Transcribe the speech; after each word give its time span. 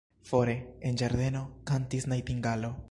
Fore, 0.29 0.55
en 0.89 0.97
ĝardeno, 1.03 1.43
kantis 1.73 2.13
najtingalo. 2.15 2.79